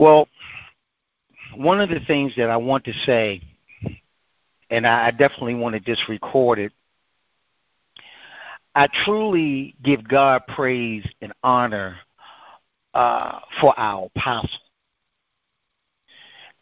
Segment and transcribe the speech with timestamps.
[0.00, 0.28] Well,
[1.56, 3.42] one of the things that I want to say,
[4.70, 6.72] and I definitely want to just record it,
[8.74, 11.96] I truly give God praise and honor
[12.94, 14.48] uh, for our apostle.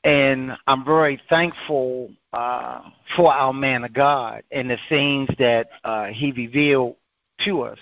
[0.02, 2.80] And I'm very thankful uh,
[3.14, 6.96] for our man of God and the things that uh, he revealed
[7.44, 7.78] to us.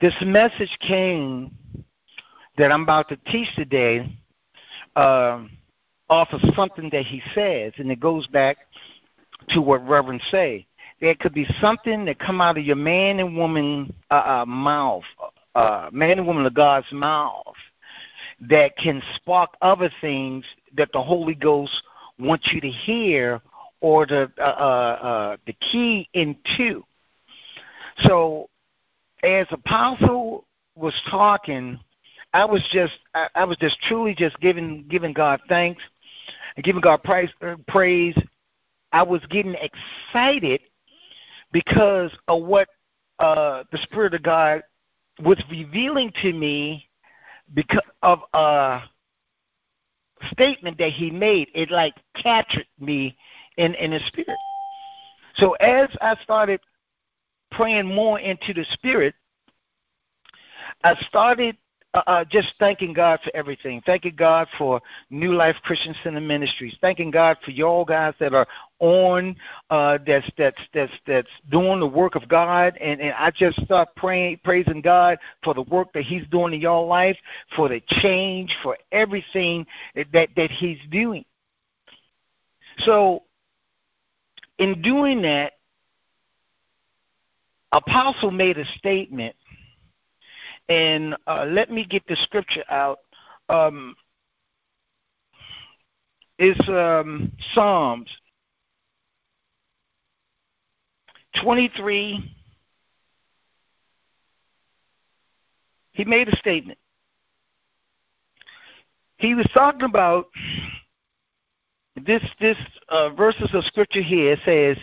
[0.00, 1.50] This message came
[2.56, 4.16] that I'm about to teach today
[4.98, 5.44] uh,
[6.10, 8.58] off of something that he says, and it goes back
[9.50, 10.66] to what Reverend say.
[11.00, 15.04] There could be something that come out of your man and woman uh, uh, mouth,
[15.54, 17.54] uh, man and woman of God's mouth,
[18.40, 20.44] that can spark other things
[20.76, 21.82] that the Holy Ghost
[22.18, 23.40] wants you to hear
[23.80, 26.82] or the uh, uh, uh, the key into.
[27.98, 28.48] So,
[29.22, 31.78] as Apostle was talking,
[32.32, 35.82] I was just I, I was just truly just giving giving God thanks
[36.56, 37.30] and giving God praise.
[37.42, 38.16] Uh, praise.
[38.92, 40.60] I was getting excited
[41.52, 42.68] because of what
[43.18, 44.62] uh, the Spirit of God
[45.22, 46.88] was revealing to me
[47.54, 48.82] because of a
[50.32, 51.48] statement that he made.
[51.54, 53.16] It like captured me
[53.56, 54.38] in in the spirit.
[55.36, 56.60] So as I started
[57.52, 59.14] praying more into the spirit,
[60.84, 61.56] I started
[61.94, 63.80] uh, uh, just thanking God for everything.
[63.86, 66.76] Thanking God for New Life Christian Center Ministries.
[66.82, 68.46] Thanking God for y'all guys that are
[68.78, 69.34] on,
[69.70, 72.76] uh, that's that's that's that's doing the work of God.
[72.76, 76.60] And, and I just start praying, praising God for the work that He's doing in
[76.60, 77.16] y'all life,
[77.56, 79.66] for the change, for everything
[80.12, 81.24] that that He's doing.
[82.80, 83.22] So,
[84.58, 85.54] in doing that,
[87.72, 89.34] Apostle made a statement
[90.68, 92.98] and uh, let me get the scripture out.
[93.48, 93.96] Um,
[96.38, 98.10] it's um, Psalms
[101.42, 102.34] 23.
[105.92, 106.78] He made a statement.
[109.16, 110.26] He was talking about
[112.06, 112.56] this this
[112.88, 114.76] uh, verses of scripture here says,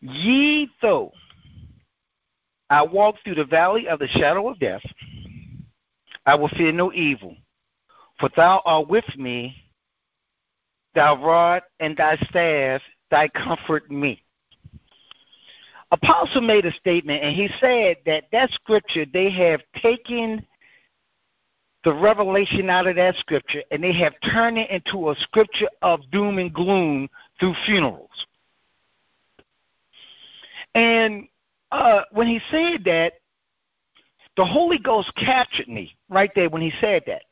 [0.00, 1.12] "Ye though
[2.70, 4.82] I walk through the valley of the shadow of death.
[6.26, 7.36] I will fear no evil,
[8.18, 9.56] for thou art with me.
[10.94, 12.80] Thy rod and thy staff,
[13.10, 14.22] thy comfort me.
[15.90, 20.46] Apostle made a statement, and he said that that scripture, they have taken
[21.84, 26.00] the revelation out of that scripture and they have turned it into a scripture of
[26.10, 27.08] doom and gloom
[27.38, 28.26] through funerals.
[30.74, 31.28] And
[31.74, 33.14] uh, when he said that,
[34.36, 37.22] the Holy Ghost captured me right there when he said that.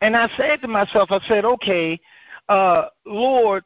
[0.00, 1.98] And I said to myself, I said, okay,
[2.48, 3.64] uh, Lord,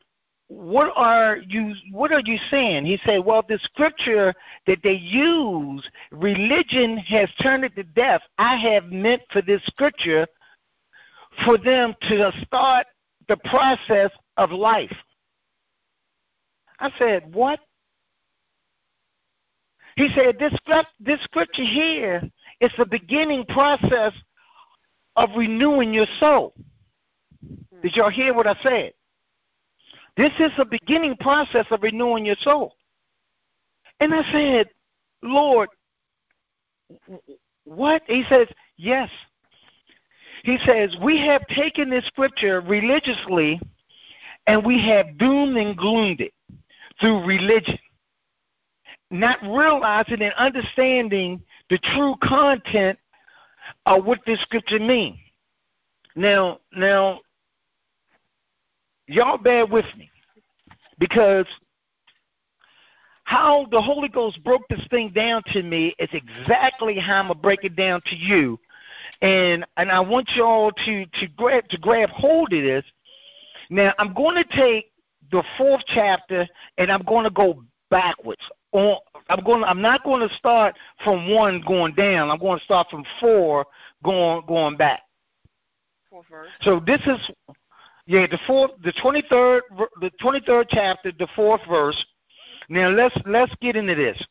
[0.48, 2.84] what are you what are you saying?
[2.84, 4.34] He said, Well, the scripture
[4.66, 8.20] that they use, religion has turned it to death.
[8.36, 10.26] I have meant for this scripture
[11.46, 12.86] for them to start
[13.26, 14.94] the process of life.
[16.78, 17.60] I said, What?
[19.96, 20.52] He said, this,
[20.98, 22.22] this scripture here
[22.60, 24.12] is the beginning process
[25.16, 26.54] of renewing your soul.
[27.46, 27.80] Hmm.
[27.82, 28.92] Did y'all hear what I said?
[30.16, 32.74] This is the beginning process of renewing your soul.
[34.00, 34.68] And I said,
[35.22, 35.68] Lord,
[37.64, 38.02] what?
[38.06, 39.08] He says, yes.
[40.44, 43.60] He says, we have taken this scripture religiously
[44.46, 46.34] and we have doomed and gloomed it
[47.00, 47.78] through religion
[49.14, 52.98] not realizing and understanding the true content
[53.86, 55.18] of what this scripture means.
[56.16, 57.20] Now, now,
[59.06, 60.10] y'all bear with me
[60.98, 61.46] because
[63.24, 67.40] how the Holy Ghost broke this thing down to me is exactly how I'm gonna
[67.40, 68.58] break it down to you,
[69.22, 72.84] and and I want y'all to to grab to grab hold of this.
[73.70, 74.90] Now, I'm going to take
[75.30, 76.46] the fourth chapter
[76.76, 78.42] and I'm going to go backwards
[78.74, 78.98] on
[79.30, 82.30] I'm going I'm not going to start from 1 going down.
[82.30, 83.64] I'm going to start from 4
[84.04, 85.00] going going back.
[86.10, 86.48] Fourth verse.
[86.60, 87.30] So this is
[88.06, 89.60] yeah, the fourth the 23rd
[90.00, 92.04] the 23rd chapter, the 4th verse.
[92.68, 94.22] Now let's let's get into this.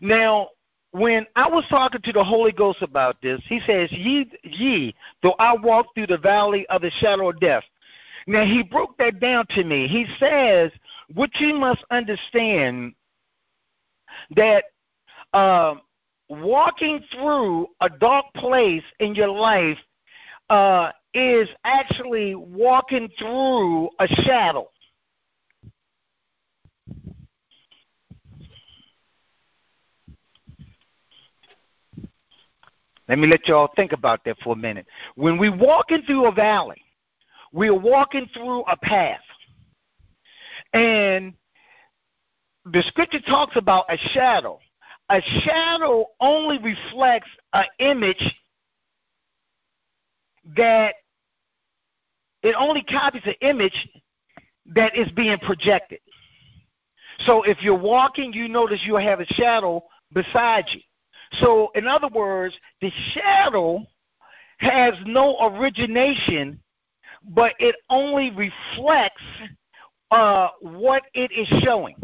[0.00, 0.48] Now,
[0.92, 5.34] when I was talking to the Holy Ghost about this, he says, Ye ye, though
[5.38, 7.64] I walk through the valley of the shadow of death.
[8.28, 9.88] Now he broke that down to me.
[9.88, 10.70] He says,
[11.14, 12.92] What you must understand
[14.36, 14.64] that
[15.32, 15.80] um,
[16.28, 19.78] walking through a dark place in your life
[20.50, 24.68] uh, is actually walking through a shadow.
[33.08, 34.84] Let me let y'all think about that for a minute.
[35.14, 36.82] When we walking through a valley,
[37.52, 39.20] we are walking through a path.
[40.72, 41.34] And
[42.64, 44.58] the scripture talks about a shadow.
[45.10, 48.36] A shadow only reflects an image
[50.56, 50.94] that
[52.42, 53.88] it only copies an image
[54.74, 56.00] that is being projected.
[57.20, 60.80] So if you're walking, you notice you have a shadow beside you.
[61.40, 63.84] So, in other words, the shadow
[64.58, 66.60] has no origination,
[67.24, 69.22] but it only reflects
[70.10, 71.96] uh, what it is showing.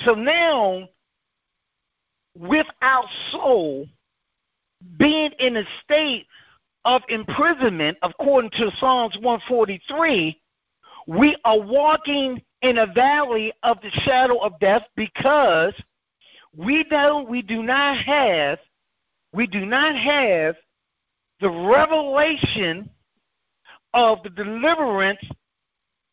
[0.00, 0.88] So now,
[2.38, 3.86] with our soul
[4.98, 6.26] being in a state
[6.84, 10.40] of imprisonment, according to Psalms 143,
[11.08, 15.72] we are walking in a valley of the shadow of death because
[16.56, 18.58] we know we do not have
[19.32, 20.56] we do not have
[21.40, 22.88] the revelation
[23.96, 25.24] of the deliverance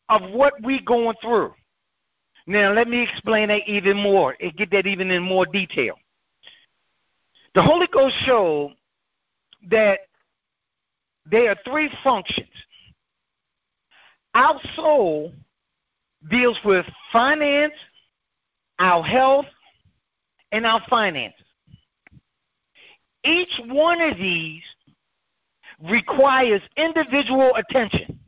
[0.08, 1.52] of what we're going through.
[2.46, 5.94] Now, let me explain that even more and get that even in more detail.
[7.54, 8.74] The Holy Ghost showed
[9.70, 10.00] that
[11.26, 12.48] there are three functions.
[14.34, 15.32] Our soul
[16.30, 17.74] deals with finance,
[18.78, 19.46] our health,
[20.52, 21.44] and our finances.
[23.24, 24.62] Each one of these
[25.90, 28.18] requires individual attention.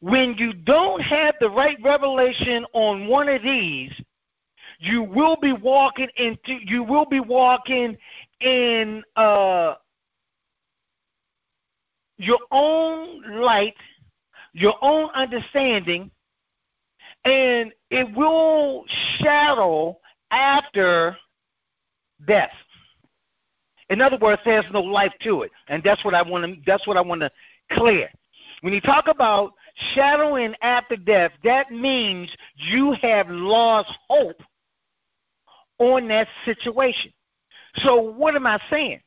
[0.00, 3.92] When you don't have the right revelation on one of these,
[4.78, 7.96] you will be walking into you will be walking
[8.40, 9.74] in uh,
[12.18, 13.76] your own light,
[14.52, 16.10] your own understanding,
[17.24, 18.84] and it will
[19.18, 19.98] shadow
[20.30, 21.16] after
[22.26, 22.52] death.
[23.88, 26.60] In other words, there's no life to it, and that's what I want to.
[26.66, 27.30] That's what I want to
[27.72, 28.08] clear.
[28.62, 29.52] When you talk about
[29.94, 34.40] shadowing after death, that means you have lost hope
[35.78, 37.12] on that situation.
[37.76, 39.00] So, what am I saying?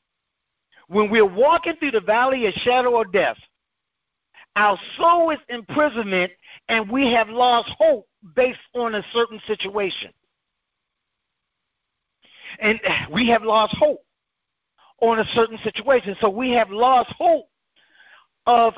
[0.88, 3.38] When we're walking through the valley of shadow of death,
[4.56, 6.32] our soul is imprisonment
[6.68, 10.12] and we have lost hope based on a certain situation.
[12.60, 12.80] And
[13.14, 14.02] we have lost hope
[15.02, 16.16] on a certain situation.
[16.22, 17.48] So we have lost hope
[18.46, 18.74] of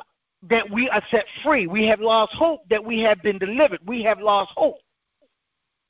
[0.50, 1.68] that we are set free.
[1.68, 3.80] We have lost hope that we have been delivered.
[3.86, 4.78] We have lost hope.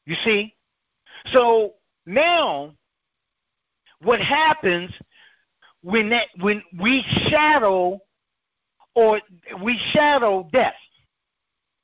[0.06, 0.56] You see?
[1.28, 1.74] So
[2.06, 2.74] now
[4.01, 4.92] what happens
[5.81, 8.00] when that when we shadow
[8.95, 9.22] or
[9.63, 10.74] we shadow death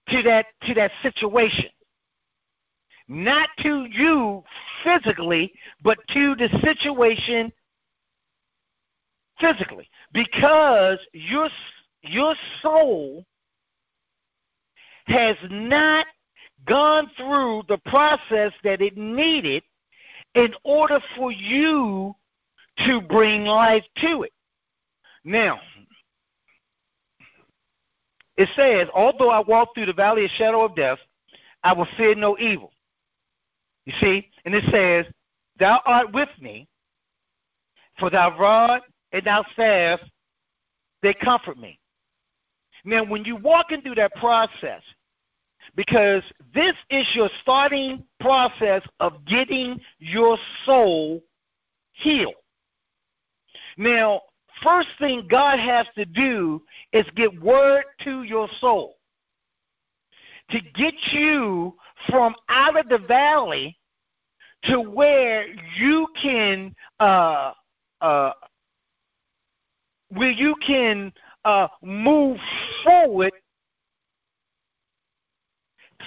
[0.09, 1.69] to that to that situation
[3.07, 4.43] not to you
[4.83, 5.51] physically
[5.83, 7.51] but to the situation
[9.39, 11.49] physically because your
[12.01, 13.25] your soul
[15.07, 16.05] has not
[16.67, 19.63] gone through the process that it needed
[20.35, 22.13] in order for you
[22.85, 24.33] to bring life to it.
[25.23, 25.59] Now,
[28.37, 30.99] it says, Although I walk through the valley of shadow of death,
[31.63, 32.71] I will fear no evil.
[33.85, 34.29] You see?
[34.45, 35.11] And it says,
[35.59, 36.67] Thou art with me,
[37.99, 39.99] for thy rod and thy staff,
[41.01, 41.79] they comfort me.
[42.85, 44.81] Now, when you're walking through that process,
[45.75, 46.23] because
[46.53, 51.21] this is your starting process of getting your soul
[51.93, 52.33] healed.
[53.77, 54.21] Now,
[54.63, 56.61] first thing God has to do
[56.93, 58.97] is get word to your soul
[60.49, 61.75] to get you
[62.09, 63.77] from out of the valley
[64.63, 65.45] to where
[65.77, 67.51] you can uh,
[68.01, 68.31] uh,
[70.09, 71.11] where you can
[71.45, 72.37] uh, move
[72.83, 73.31] forward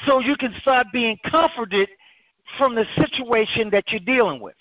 [0.07, 1.89] so you can start being comforted
[2.59, 4.55] from the situation that you're dealing with.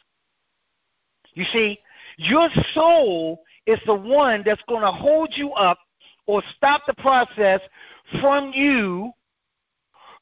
[1.33, 1.79] You see,
[2.17, 5.77] your soul is the one that's going to hold you up
[6.25, 7.61] or stop the process
[8.19, 9.11] from you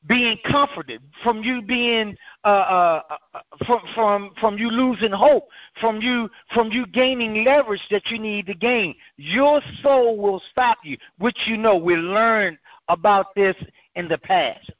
[0.07, 3.01] being comforted, from you being uh, uh,
[3.33, 5.47] uh, from from from you losing hope,
[5.79, 8.95] from you from you gaining leverage that you need to gain.
[9.17, 13.55] Your soul will stop you, which you know we learned about this
[13.95, 14.71] in the past.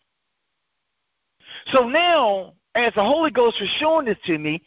[1.67, 4.62] So now as the Holy Ghost was showing this to me,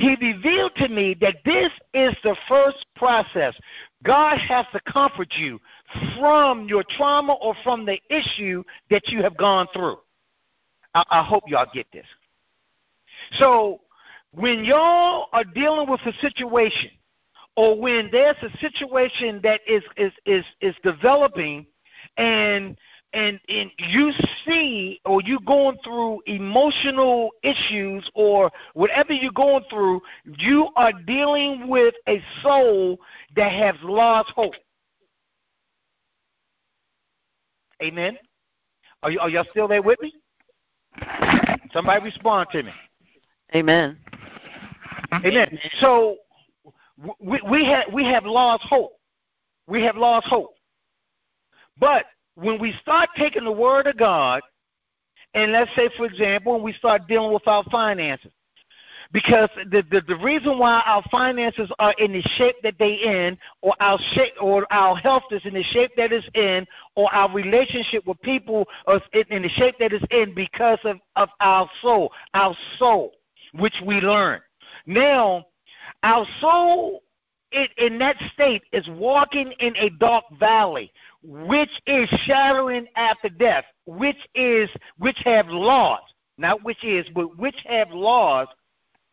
[0.00, 3.54] he revealed to me that this is the first process.
[4.02, 5.60] God has to comfort you
[6.18, 9.98] from your trauma or from the issue that you have gone through.
[10.94, 12.06] I, I hope y'all get this.
[13.32, 13.80] So,
[14.32, 16.92] when y'all are dealing with a situation,
[17.56, 21.66] or when there's a situation that is is is, is developing,
[22.16, 22.74] and
[23.12, 24.12] and and you
[24.44, 31.68] see or you're going through emotional issues or whatever you're going through, you are dealing
[31.68, 32.98] with a soul
[33.36, 34.54] that has lost hope.
[37.82, 38.16] Amen.
[39.02, 40.14] Are you are y'all still there with me?
[41.72, 42.72] Somebody respond to me.
[43.54, 43.96] Amen.
[45.12, 45.58] Amen.
[45.80, 46.16] So
[47.18, 48.92] we we have we have lost hope.
[49.66, 50.54] We have lost hope.
[51.78, 54.42] But when we start taking the word of God,
[55.34, 58.32] and let's say, for example, when we start dealing with our finances,
[59.12, 63.36] because the, the the reason why our finances are in the shape that they in,
[63.62, 67.32] or our shape, or our health is in the shape that it's in, or our
[67.32, 72.12] relationship with people is in the shape that it's in, because of of our soul,
[72.34, 73.12] our soul,
[73.54, 74.40] which we learn.
[74.86, 75.44] Now,
[76.02, 77.02] our soul
[77.52, 80.92] it, in that state is walking in a dark valley,
[81.22, 87.56] which is shadowing after death, which is which have lost, not which is, but which
[87.66, 88.54] have lost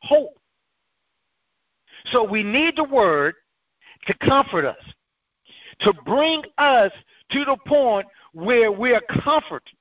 [0.02, 0.38] hope.
[2.12, 3.36] So we need the word
[4.06, 4.94] to comfort us,
[5.82, 6.92] to bring us
[7.32, 9.76] to the point where we are comforted.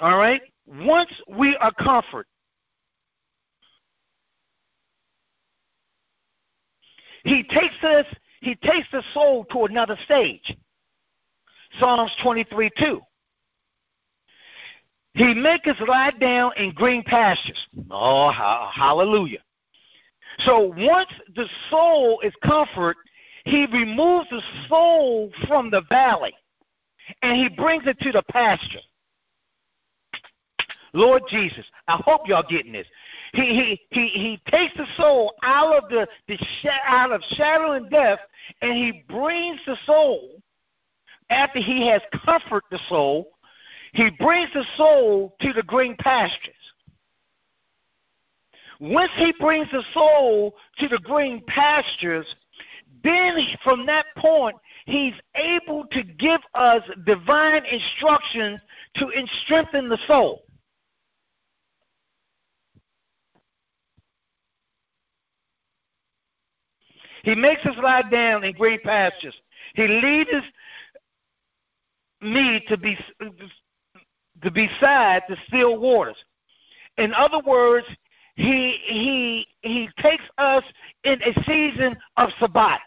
[0.00, 0.42] All right?
[0.66, 2.26] Once we are comforted,
[7.24, 8.06] He takes us,
[8.40, 10.56] he takes the soul to another stage.
[11.80, 13.00] Psalms 23 2.
[15.14, 17.66] He makes us lie down in green pastures.
[17.90, 19.38] Oh, hallelujah.
[20.40, 22.96] So once the soul is comfort,
[23.44, 26.34] he removes the soul from the valley
[27.22, 28.80] and he brings it to the pasture.
[30.94, 32.86] Lord Jesus, I hope y'all getting this.
[33.32, 36.38] He he he he takes the soul out of the, the
[36.86, 38.20] out of shadow and death,
[38.62, 40.40] and he brings the soul
[41.30, 43.26] after he has comforted the soul.
[43.92, 46.54] He brings the soul to the green pastures.
[48.80, 52.26] Once he brings the soul to the green pastures,
[53.02, 58.60] then from that point, he's able to give us divine instructions
[58.96, 59.08] to
[59.44, 60.44] strengthen the soul.
[67.24, 69.34] He makes us lie down in green pastures.
[69.74, 70.44] He leads
[72.20, 72.98] me to be
[74.42, 76.22] to beside the still waters.
[76.98, 77.86] In other words,
[78.36, 80.62] he he he takes us
[81.04, 82.80] in a season of Sabbath.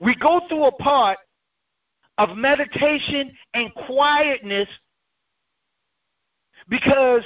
[0.00, 1.16] We go through a part
[2.18, 4.68] of meditation and quietness
[6.68, 7.22] because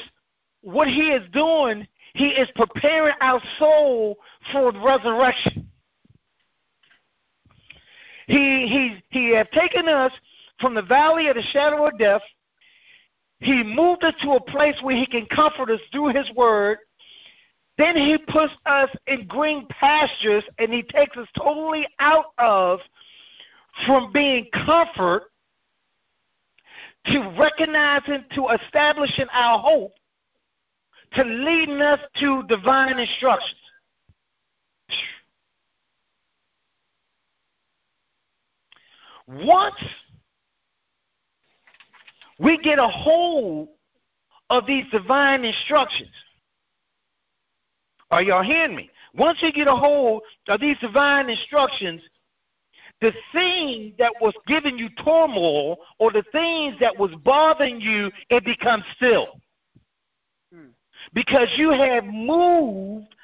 [0.62, 4.16] what he is doing he is preparing our soul
[4.52, 5.68] for resurrection.
[8.26, 10.12] He, he, he has taken us
[10.60, 12.22] from the valley of the shadow of death.
[13.40, 16.78] He moved us to a place where he can comfort us through his word.
[17.76, 22.78] Then he puts us in green pastures and he takes us totally out of
[23.86, 25.24] from being comfort
[27.06, 29.92] to recognizing, to establishing our hope
[31.14, 33.60] to leading us to divine instructions.
[39.26, 39.76] Once
[42.38, 43.68] we get a hold
[44.50, 46.10] of these divine instructions,
[48.10, 48.90] are y'all hearing me?
[49.14, 52.02] Once you get a hold of these divine instructions,
[53.00, 58.44] the thing that was giving you turmoil or the things that was bothering you, it
[58.44, 59.40] becomes still
[61.12, 63.14] because you have moved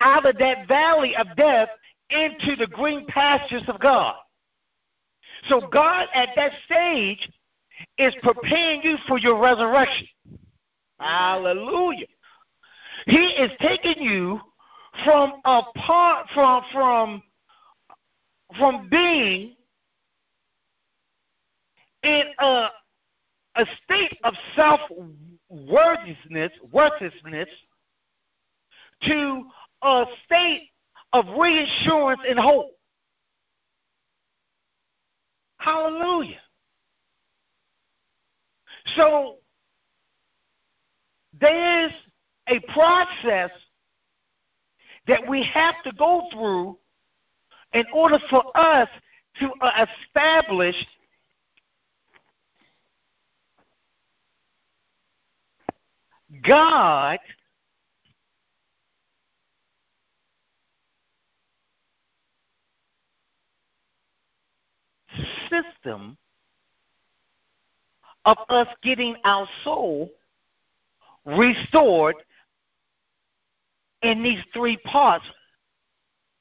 [0.00, 1.68] out of that valley of death
[2.10, 4.14] into the green pastures of God.
[5.48, 7.28] So God at that stage
[7.98, 10.08] is preparing you for your resurrection.
[10.98, 12.06] Hallelujah.
[13.06, 14.40] He is taking you
[15.04, 17.22] from apart from from
[18.58, 19.54] from being
[22.02, 22.68] in a
[23.56, 24.80] a state of self
[25.48, 27.48] worthiness, worthlessness
[29.02, 29.44] to
[29.82, 30.70] a state
[31.12, 32.70] of reassurance and hope.
[35.58, 36.40] Hallelujah.
[38.96, 39.36] So
[41.40, 41.92] there's
[42.48, 43.50] a process
[45.06, 46.78] that we have to go through
[47.72, 48.88] in order for us
[49.40, 50.76] to uh, establish
[56.42, 57.18] God
[65.48, 66.16] system
[68.24, 70.10] of us getting our soul
[71.24, 72.16] restored
[74.02, 75.24] in these three parts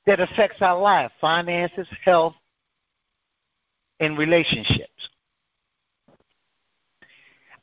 [0.05, 2.35] that affects our life finances health
[3.99, 5.09] and relationships.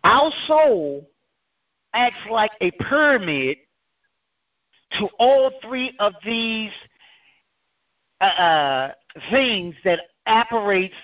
[0.02, 1.09] Our soul
[1.95, 3.59] acts like a pyramid
[4.99, 6.73] to all three of these
[8.21, 8.93] uh, uh
[9.31, 10.95] things that operates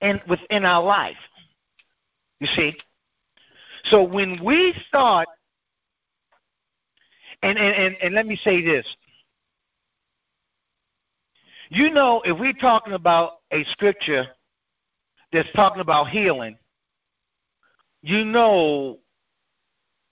[0.00, 1.16] in, within our life.
[2.40, 2.76] You see?
[3.84, 5.28] So when we start,
[7.42, 8.86] and, and, and, and let me say this.
[11.68, 14.26] You know, if we're talking about a scripture
[15.32, 16.56] that's talking about healing,
[18.02, 18.98] you know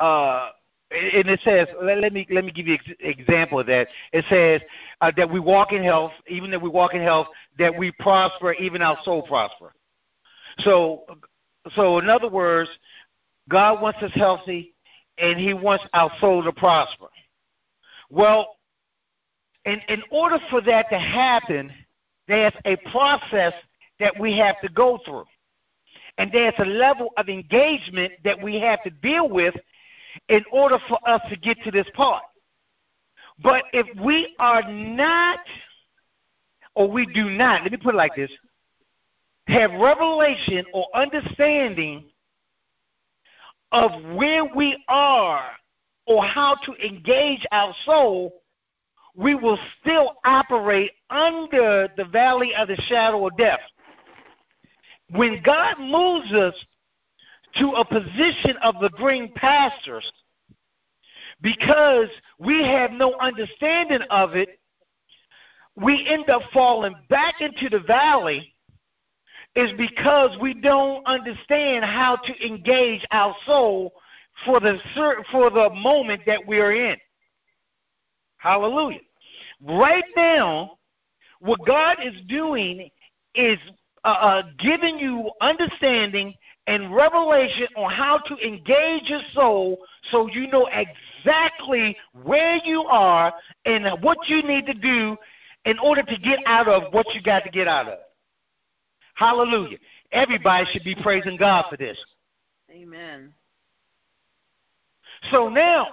[0.02, 0.50] uh,
[0.90, 3.86] and it says, let, let, me let me give you an ex- example of that.
[4.12, 4.60] It says
[5.00, 7.28] uh, that we walk in health, even that we walk in health,
[7.58, 9.72] that we prosper, even our soul prosper.
[10.58, 11.04] So,
[11.76, 12.68] so in other words,
[13.48, 14.74] God wants us healthy,
[15.18, 17.06] and He wants our soul to prosper.
[18.10, 18.56] Well,
[19.64, 21.72] in in order for that to happen,
[22.26, 23.54] there's a process
[24.00, 25.24] that we have to go through,
[26.18, 29.54] and there's a level of engagement that we have to deal with
[30.28, 32.22] in order for us to get to this part.
[33.42, 35.40] But if we are not,
[36.74, 38.30] or we do not, let me put it like this,
[39.46, 42.04] have revelation or understanding
[43.72, 45.44] of where we are
[46.06, 48.42] or how to engage our soul,
[49.14, 53.60] we will still operate under the valley of the shadow of death.
[55.10, 56.54] When God moves us
[57.56, 60.10] to a position of the green pastures
[61.40, 64.60] because we have no understanding of it,
[65.76, 68.54] we end up falling back into the valley
[69.54, 73.92] is because we don't understand how to engage our soul
[74.46, 74.78] for the
[75.30, 76.96] for the moment that we're in.
[78.38, 79.00] Hallelujah.
[79.60, 80.78] Right now,
[81.40, 82.88] what God is doing
[83.34, 83.58] is
[84.04, 86.34] uh, uh, giving you understanding
[86.66, 89.78] and revelation on how to engage your soul
[90.10, 93.32] so you know exactly where you are
[93.64, 95.16] and what you need to do
[95.64, 97.98] in order to get out of what you got to get out of.
[99.14, 99.78] Hallelujah.
[100.12, 101.98] Everybody should be praising God for this.
[102.70, 103.32] Amen.
[105.30, 105.88] So now,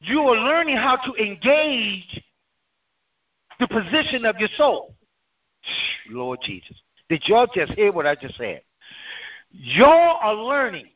[0.00, 2.22] you are learning how to engage
[3.58, 4.94] the position of your soul.
[6.10, 6.80] Lord Jesus.
[7.08, 8.62] Did y'all just hear what I just said?
[9.50, 10.88] Y'all are learning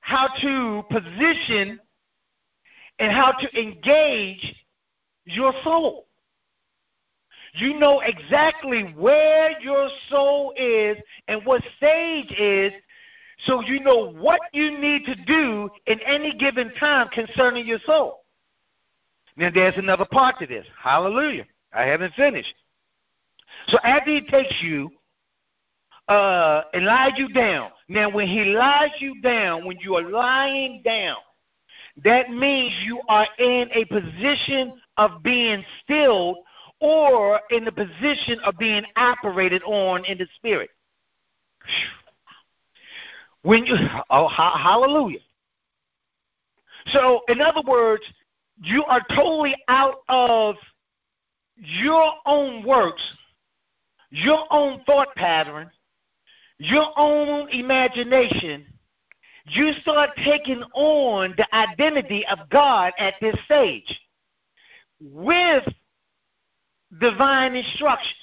[0.00, 1.80] how to position
[2.98, 4.54] and how to engage
[5.24, 6.06] your soul.
[7.54, 10.96] You know exactly where your soul is
[11.28, 12.72] and what stage is,
[13.44, 18.20] so you know what you need to do in any given time concerning your soul.
[19.36, 20.66] Now, there's another part to this.
[20.82, 21.46] Hallelujah.
[21.72, 22.54] I haven't finished.
[23.68, 24.90] So, after he takes you
[26.08, 27.70] uh, and lies you down.
[27.88, 31.16] Now, when he lies you down, when you are lying down,
[32.04, 36.38] that means you are in a position of being stilled
[36.80, 40.70] or in the position of being operated on in the spirit.
[43.42, 43.76] When you,
[44.10, 45.20] oh, hallelujah.
[46.86, 48.02] So, in other words,
[48.60, 50.56] you are totally out of
[51.56, 53.02] your own works,
[54.10, 55.70] your own thought pattern,
[56.62, 58.66] your own imagination,
[59.48, 64.00] you start taking on the identity of God at this stage
[65.00, 65.64] with
[67.00, 68.14] divine instructions.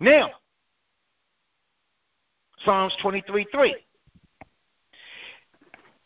[0.00, 0.30] Now,
[2.64, 3.76] Psalms 23 3.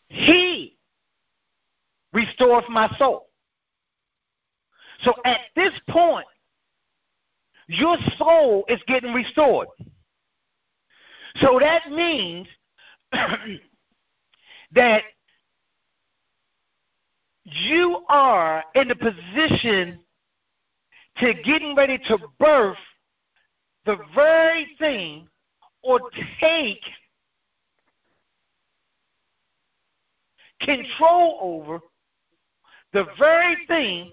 [0.09, 0.77] He
[2.13, 3.26] restoreth my soul.
[5.03, 6.25] So at this point,
[7.67, 9.67] your soul is getting restored.
[11.37, 12.47] So that means
[14.71, 15.03] that
[17.43, 19.99] you are in a position
[21.17, 22.77] to getting ready to birth
[23.85, 25.27] the very thing
[25.81, 25.99] or
[26.39, 26.81] take
[30.61, 31.79] control over
[32.93, 34.11] the very thing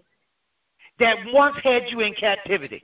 [0.98, 2.82] that once had you in captivity.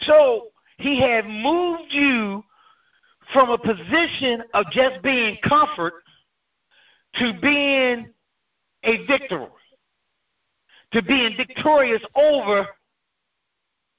[0.00, 2.42] So he had moved you
[3.32, 5.94] from a position of just being comfort
[7.14, 8.12] to being
[8.84, 9.46] a victor,
[10.92, 12.66] to being victorious over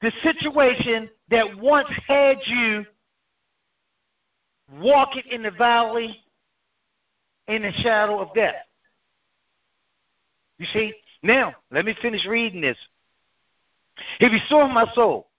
[0.03, 2.85] the situation that once had you
[4.81, 6.17] walking in the valley
[7.47, 8.55] in the shadow of death.
[10.59, 10.93] You see?
[11.23, 12.77] Now, let me finish reading this.
[14.19, 15.29] He restores my soul.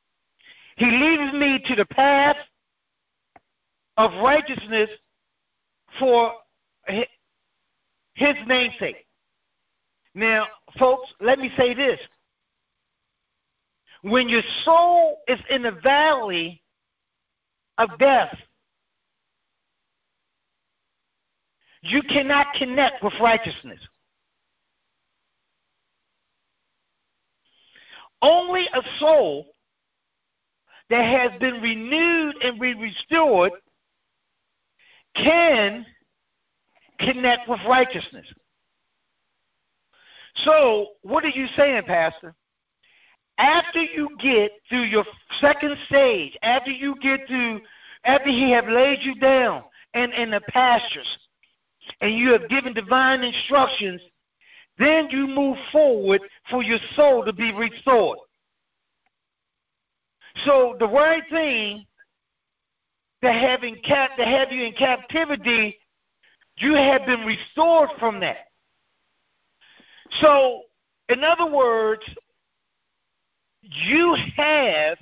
[0.77, 2.37] He leads me to the path
[3.98, 4.88] of righteousness
[5.98, 6.33] for
[6.87, 9.07] his namesake.
[10.14, 10.46] Now,
[10.79, 12.00] folks, let me say this.
[14.05, 16.62] When your soul is in the valley
[17.79, 18.37] of death,
[21.81, 23.81] you cannot connect with righteousness.
[28.21, 29.47] Only a soul
[30.90, 33.53] that has been renewed and restored
[35.17, 35.87] can
[36.99, 38.27] connect with righteousness.
[40.45, 42.35] So, what are you saying, Pastor?
[43.38, 45.05] After you get through your
[45.40, 47.61] second stage, after you get through,
[48.05, 51.18] after He have laid you down in, in the pastures,
[52.01, 54.01] and you have given divine instructions,
[54.79, 56.20] then you move forward
[56.51, 58.18] for your soul to be restored.
[60.44, 61.85] So the right thing
[63.23, 65.79] to have, in cap- to have you in captivity,
[66.57, 68.49] you have been restored from that.
[70.20, 70.62] So,
[71.09, 72.03] in other words,
[73.70, 74.98] you have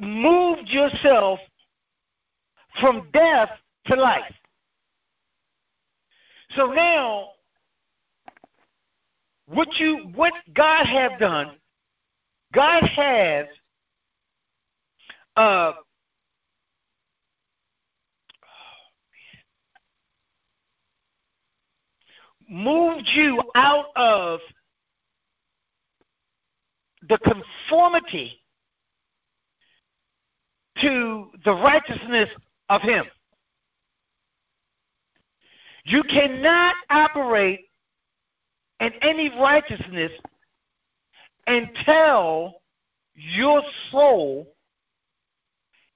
[0.00, 1.38] moved yourself
[2.80, 3.50] from death
[3.86, 4.34] to life.
[6.56, 7.28] So now,
[9.46, 11.52] what you what God have done
[12.52, 13.46] God has
[15.36, 15.72] uh,
[22.48, 24.40] moved you out of
[27.10, 28.40] the conformity
[30.80, 32.30] to the righteousness
[32.70, 33.04] of Him.
[35.84, 37.60] You cannot operate
[38.78, 40.12] in any righteousness
[41.48, 42.54] until
[43.14, 44.46] your soul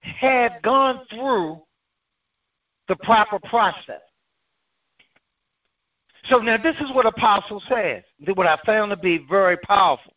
[0.00, 1.62] had gone through
[2.88, 4.03] the proper process.
[6.24, 8.03] So now this is what Apostle says,
[8.35, 10.12] what I found to be very powerful.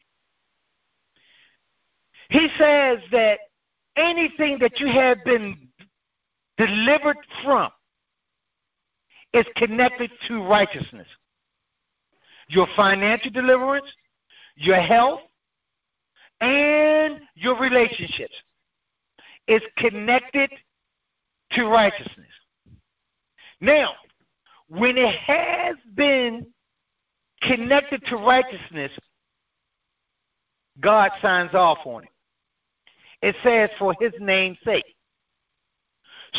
[2.29, 3.39] He says that
[3.95, 5.69] anything that you have been
[6.57, 7.71] delivered from
[9.33, 11.07] is connected to righteousness.
[12.49, 13.87] Your financial deliverance,
[14.55, 15.21] your health,
[16.39, 18.35] and your relationships
[19.47, 20.51] is connected
[21.51, 22.27] to righteousness.
[23.61, 23.91] Now,
[24.67, 26.45] when it has been
[27.41, 28.91] connected to righteousness,
[30.79, 32.09] God signs off on it.
[33.21, 34.85] It says for his name's sake.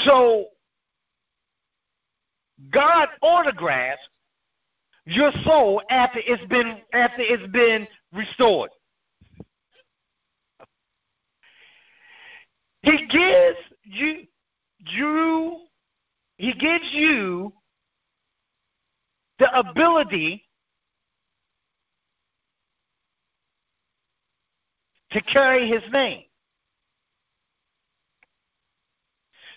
[0.05, 0.47] So
[2.71, 4.03] God autographs
[5.07, 8.71] your soul after it's been after it's been restored.
[12.83, 14.25] He gives you
[14.87, 15.61] you
[16.37, 17.53] he gives you
[19.39, 20.45] the ability
[25.13, 26.28] to carry his name.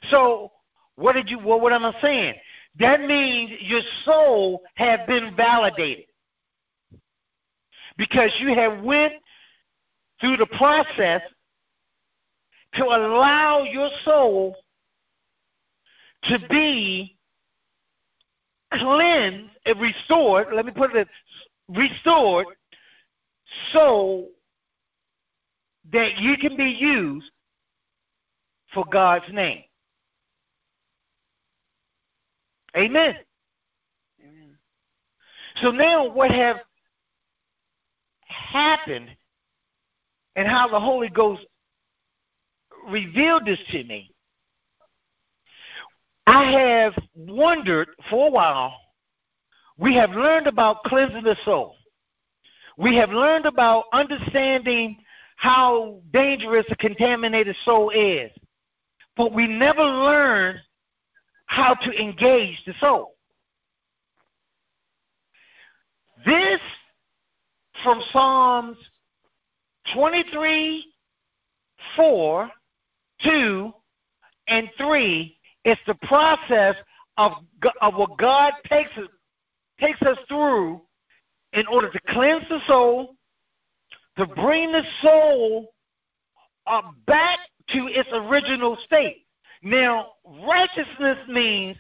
[0.10, 0.52] So
[0.96, 2.36] what did you well, what am I saying?
[2.80, 6.06] That means your soul has been validated.
[7.98, 9.14] Because you have went
[10.20, 11.22] through the process
[12.76, 14.56] to allow your soul
[16.24, 17.18] to be
[18.74, 20.48] cleansed and restored.
[20.54, 21.08] Let me put it
[21.68, 22.48] restored
[23.74, 24.28] so
[25.92, 27.30] that you can be used
[28.74, 29.64] for God's name.
[32.76, 33.16] Amen.
[34.22, 34.58] Amen.
[35.62, 36.58] So now what have
[38.26, 39.10] happened
[40.36, 41.46] and how the Holy Ghost
[42.88, 44.12] revealed this to me
[46.28, 48.74] I have wondered for a while.
[49.78, 51.76] We have learned about cleansing the soul.
[52.78, 54.98] We have learned about understanding
[55.36, 58.32] how dangerous a contaminated soul is.
[59.18, 60.60] But we never learned
[61.52, 63.16] how to engage the soul.
[66.26, 66.62] This
[67.84, 68.78] from Psalms
[69.94, 70.86] 23,
[71.98, 72.50] 4,
[73.26, 73.74] 2,
[74.48, 76.78] and 3 is the process
[77.18, 77.34] of,
[77.82, 79.10] of what God takes us,
[79.78, 80.82] takes us through
[81.52, 83.16] in order to cleanse the soul,
[84.18, 85.74] to bring the soul
[86.66, 87.40] uh, back
[87.72, 89.26] to its original state.
[89.62, 91.78] Now, righteousness means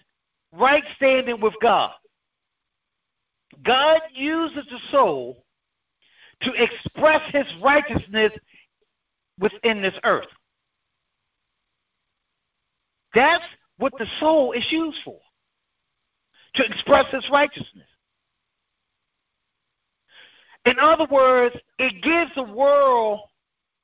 [0.54, 1.92] right standing with God.
[3.64, 5.44] God uses the soul
[6.42, 8.32] to express his righteousness
[9.40, 10.28] within this earth.
[13.14, 13.44] That's
[13.78, 15.20] what the soul is used for
[16.56, 17.88] to express its righteousness.
[20.66, 23.22] In other words, it gives the world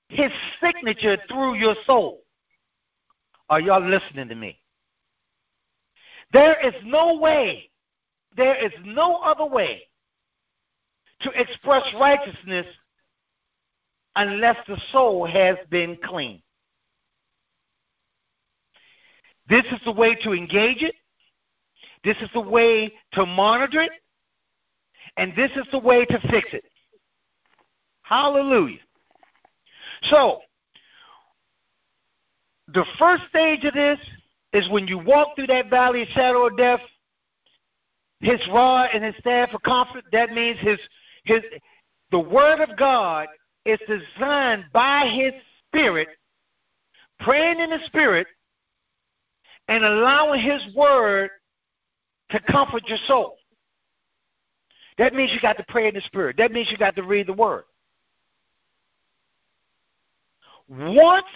[0.10, 0.31] his
[0.63, 2.21] signature through your soul.
[3.49, 4.60] Are y'all listening to me?
[6.33, 7.69] There is no way,
[8.36, 9.83] there is no other way
[11.21, 12.65] to express righteousness
[14.15, 16.41] unless the soul has been clean.
[19.47, 20.95] This is the way to engage it.
[22.03, 23.91] This is the way to monitor it.
[25.15, 26.65] And this is the way to fix it.
[28.01, 28.79] Hallelujah.
[30.03, 30.41] So,
[32.73, 33.99] the first stage of this
[34.53, 36.80] is when you walk through that valley of shadow of death,
[38.19, 40.80] his rod and his staff of comfort, that means his
[41.23, 41.41] his
[42.12, 43.27] the word of God
[43.65, 45.34] is designed by his
[45.67, 46.08] spirit,
[47.19, 48.27] praying in the spirit,
[49.67, 51.30] and allowing his word
[52.32, 53.38] to comfort your soul.
[54.97, 56.38] That means you got to pray in the spirit.
[56.38, 57.65] That means you got to read the word.
[60.69, 61.27] Once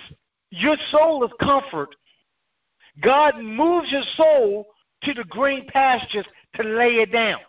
[0.51, 1.95] your soul is comfort,
[3.01, 4.67] God moves your soul
[5.03, 7.39] to the green pastures to lay it down,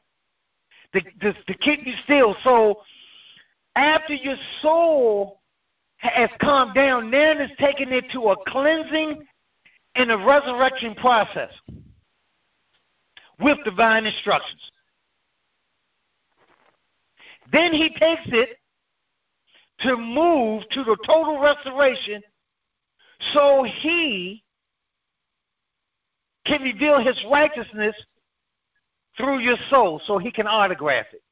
[0.95, 2.37] to, to, to keep you still.
[2.45, 2.81] So
[3.75, 5.41] after your soul
[5.97, 9.25] has calmed down, then it's taken it to a cleansing
[9.97, 11.51] and a resurrection process
[13.41, 14.61] with divine instructions.
[17.53, 18.59] Then he takes it
[19.81, 22.23] to move to the total restoration
[23.33, 24.43] so he
[26.45, 27.95] can reveal his righteousness
[29.17, 31.23] through your soul so he can autograph it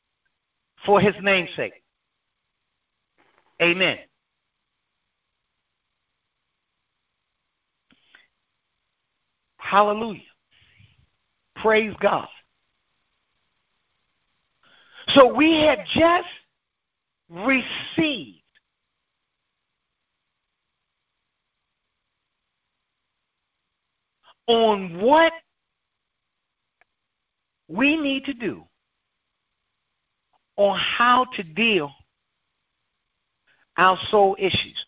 [0.85, 1.73] for his namesake.
[3.61, 3.99] Amen.
[9.59, 10.21] Hallelujah.
[11.57, 12.29] Praise God.
[15.09, 16.29] So we had just
[17.29, 18.40] received
[24.51, 25.33] on what
[27.69, 28.65] we need to do
[30.57, 31.93] on how to deal
[33.77, 34.85] our soul issues.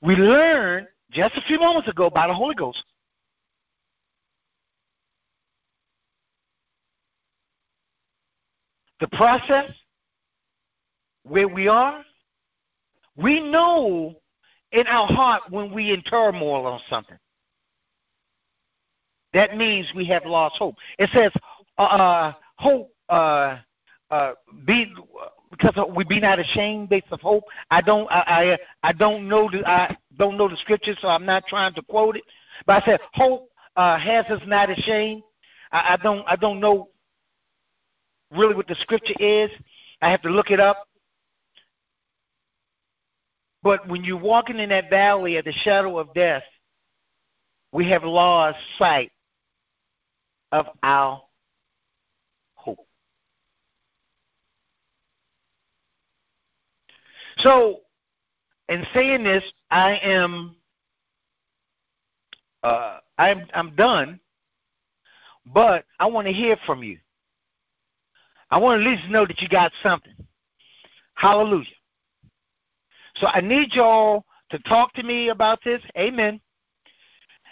[0.00, 2.82] We learned just a few moments ago by the Holy Ghost
[9.02, 9.68] the process,
[11.24, 12.04] where we are,
[13.16, 14.14] we know
[14.72, 17.18] in our heart when we in turmoil on something.
[19.34, 20.76] That means we have lost hope.
[20.98, 21.32] It says,
[21.78, 23.58] uh, uh hope, uh,
[24.10, 24.32] uh,
[24.66, 24.92] be
[25.50, 27.44] because we be not ashamed based of hope.
[27.70, 31.26] I don't, I, I, I don't know the, I don't know the scripture, so I'm
[31.26, 32.24] not trying to quote it.
[32.66, 35.22] But I said, hope uh, has us not ashamed.
[35.70, 36.88] I, I don't, I don't know
[38.30, 39.50] really what the scripture is.
[40.00, 40.88] I have to look it up.
[43.62, 46.42] But when you're walking in that valley of the shadow of death,
[47.72, 49.12] we have lost sight
[50.50, 51.22] of our
[52.54, 52.86] hope.
[57.38, 57.80] So,
[58.68, 60.56] in saying this, I am
[62.62, 64.20] uh, I'm I'm done,
[65.46, 66.98] but I want to hear from you.
[68.50, 70.12] I want to at least know that you got something.
[71.14, 71.66] Hallelujah.
[73.16, 75.82] So I need y'all to talk to me about this.
[75.96, 76.40] Amen.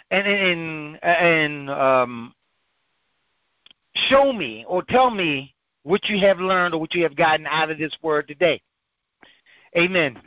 [0.09, 2.33] And and and um,
[3.95, 7.71] show me or tell me what you have learned or what you have gotten out
[7.71, 8.61] of this word today.
[9.77, 10.19] Amen.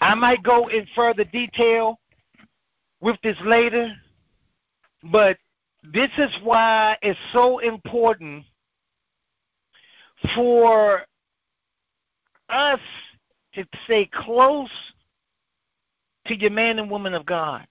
[0.00, 1.98] I might go in further detail
[3.00, 3.92] with this later,
[5.10, 5.36] but
[5.92, 8.44] this is why it's so important
[10.34, 11.02] for
[12.48, 12.80] us
[13.54, 14.70] to stay close
[16.26, 17.66] to your man and woman of God.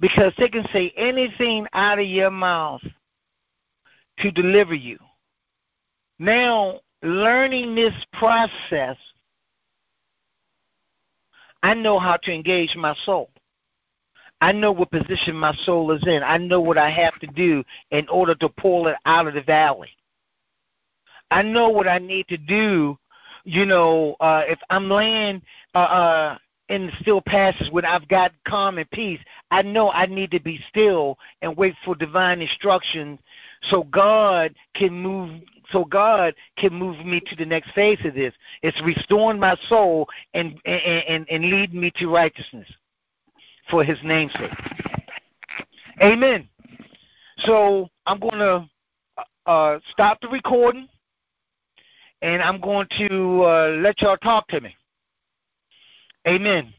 [0.00, 2.82] Because they can say anything out of your mouth
[4.18, 4.98] to deliver you.
[6.18, 8.96] Now, learning this process,
[11.62, 13.30] I know how to engage my soul.
[14.40, 16.22] I know what position my soul is in.
[16.22, 19.42] I know what I have to do in order to pull it out of the
[19.42, 19.88] valley.
[21.30, 22.98] I know what I need to do.
[23.44, 25.42] You know, uh, if I'm laying
[25.74, 26.38] uh, uh,
[26.70, 30.40] in the still passes when I've got calm and peace, I know I need to
[30.40, 33.18] be still and wait for divine instruction
[33.64, 38.34] so God can move so God can move me to the next phase of this.
[38.62, 42.68] It's restoring my soul and and, and, and lead me to righteousness
[43.70, 44.52] for his namesake.
[46.02, 46.48] Amen.
[47.38, 48.68] So I'm going to
[49.46, 50.88] uh, stop the recording
[52.24, 54.74] and I'm going to uh, let y'all talk to me.
[56.26, 56.72] Amen.